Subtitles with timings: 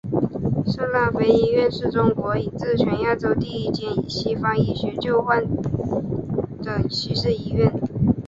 [0.65, 5.87] 圣辣非医院是中国以至全亚洲第一间以西方医学救治病
[6.57, 7.71] 患的西式医院。